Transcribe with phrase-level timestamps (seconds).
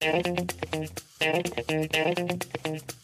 [0.00, 0.54] Thank
[2.66, 2.99] you.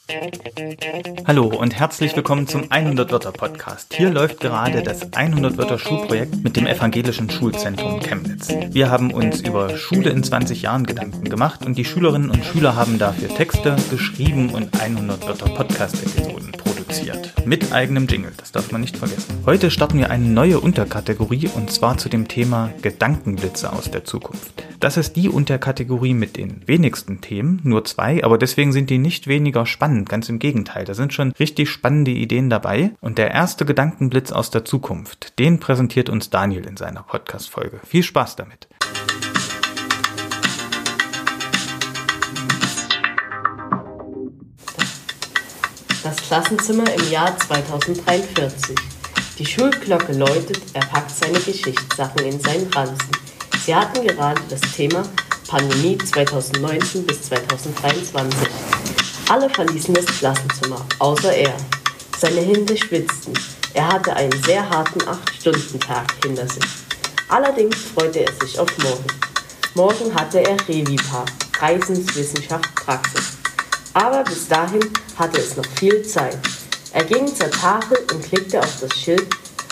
[1.27, 3.93] Hallo und herzlich willkommen zum 100 Wörter Podcast.
[3.93, 8.55] Hier läuft gerade das 100 Wörter Schulprojekt mit dem Evangelischen Schulzentrum Chemnitz.
[8.71, 12.77] Wir haben uns über Schule in 20 Jahren Gedanken gemacht und die Schülerinnen und Schüler
[12.77, 17.33] haben dafür Texte geschrieben und 100 Wörter Podcast Episoden produziert.
[17.45, 19.43] Mit eigenem Jingle, das darf man nicht vergessen.
[19.45, 24.63] Heute starten wir eine neue Unterkategorie und zwar zu dem Thema Gedankenblitze aus der Zukunft.
[24.81, 29.27] Das ist die Unterkategorie mit den wenigsten Themen, nur zwei, aber deswegen sind die nicht
[29.27, 29.65] weniger
[29.97, 30.85] spannend, ganz im Gegenteil.
[30.85, 32.93] Da sind schon richtig spannende Ideen dabei.
[33.01, 37.81] Und der erste Gedankenblitz aus der Zukunft, den präsentiert uns Daniel in seiner Podcast-Folge.
[37.87, 38.69] Viel Spaß damit.
[46.03, 48.77] Das Klassenzimmer im Jahr 2043.
[49.39, 53.11] Die Schulglocke läutet, er packt seine Geschichtssachen in seinen Ranzen.
[53.65, 55.03] Sie hatten gerade das Thema
[55.49, 58.86] Pandemie 2019 bis 2023.
[59.29, 61.57] Alle verließen das Klassenzimmer, außer er.
[62.19, 63.35] Seine Hände schwitzten.
[63.75, 66.65] Er hatte einen sehr harten 8-Stunden-Tag hinter sich.
[67.29, 69.07] Allerdings freute er sich auf morgen.
[69.75, 71.25] Morgen hatte er Revipa,
[71.59, 73.33] Reisenswissenschaft Praxis.
[73.95, 76.39] Aber bis dahin hatte es noch viel Zeit.
[76.93, 79.27] Er ging zur Tafel und klickte auf das Schild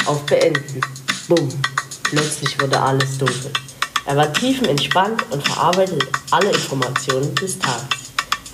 [0.07, 0.81] auf Beenden.
[1.29, 1.49] Bumm.
[2.03, 3.53] Plötzlich wurde alles dunkel.
[4.05, 8.04] Er war tiefenentspannt und verarbeitete alle Informationen des Tages.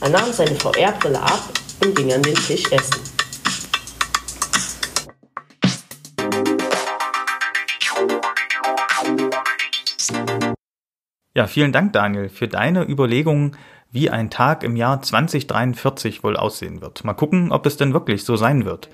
[0.03, 1.43] Er nahm seine VR-Brille ab
[1.85, 3.01] und ging an den Tisch essen.
[11.35, 13.57] Ja, vielen Dank, Daniel, für deine Überlegungen,
[13.91, 17.05] wie ein Tag im Jahr 2043 wohl aussehen wird.
[17.05, 18.89] Mal gucken, ob es denn wirklich so sein wird.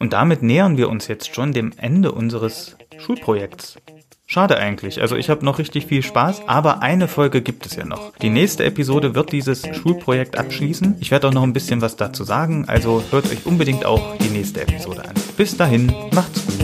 [0.00, 3.76] Und damit nähern wir uns jetzt schon dem Ende unseres Schulprojekts.
[4.28, 5.00] Schade eigentlich.
[5.00, 8.12] Also ich habe noch richtig viel Spaß, aber eine Folge gibt es ja noch.
[8.16, 10.96] Die nächste Episode wird dieses Schulprojekt abschließen.
[10.98, 14.28] Ich werde auch noch ein bisschen was dazu sagen, also hört euch unbedingt auch die
[14.28, 15.14] nächste Episode an.
[15.36, 16.55] Bis dahin, macht's gut.